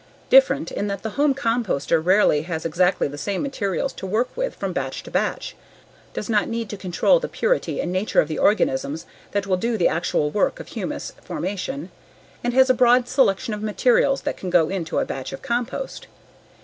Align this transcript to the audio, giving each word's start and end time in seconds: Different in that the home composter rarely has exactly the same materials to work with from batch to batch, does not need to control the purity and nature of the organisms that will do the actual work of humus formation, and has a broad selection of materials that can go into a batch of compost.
Different 0.31 0.71
in 0.71 0.87
that 0.87 1.03
the 1.03 1.11
home 1.11 1.35
composter 1.35 2.03
rarely 2.03 2.41
has 2.41 2.65
exactly 2.65 3.07
the 3.07 3.19
same 3.19 3.43
materials 3.43 3.93
to 3.93 4.07
work 4.07 4.35
with 4.35 4.55
from 4.55 4.73
batch 4.73 5.03
to 5.03 5.11
batch, 5.11 5.55
does 6.11 6.27
not 6.27 6.47
need 6.49 6.69
to 6.71 6.75
control 6.75 7.19
the 7.19 7.27
purity 7.29 7.79
and 7.79 7.91
nature 7.91 8.19
of 8.19 8.27
the 8.27 8.39
organisms 8.39 9.05
that 9.29 9.45
will 9.45 9.57
do 9.57 9.77
the 9.77 9.87
actual 9.87 10.31
work 10.31 10.59
of 10.59 10.69
humus 10.69 11.13
formation, 11.23 11.91
and 12.43 12.55
has 12.55 12.67
a 12.67 12.73
broad 12.73 13.07
selection 13.07 13.53
of 13.53 13.61
materials 13.61 14.21
that 14.21 14.37
can 14.37 14.49
go 14.49 14.69
into 14.69 14.97
a 14.97 15.05
batch 15.05 15.31
of 15.33 15.43
compost. 15.43 16.07